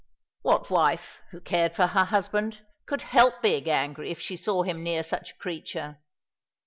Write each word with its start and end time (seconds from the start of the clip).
What 0.41 0.71
wife, 0.71 1.19
who 1.29 1.39
cared 1.39 1.75
for 1.75 1.85
her 1.85 2.05
husband, 2.05 2.65
could 2.87 3.03
help 3.03 3.39
being 3.43 3.69
angry 3.69 4.09
if 4.09 4.19
she 4.19 4.35
saw 4.35 4.63
him 4.63 4.81
near 4.81 5.03
such 5.03 5.33
a 5.33 5.37
creature? 5.37 5.99